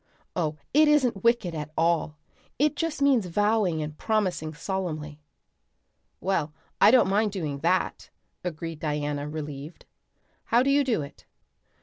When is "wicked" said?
1.23-1.53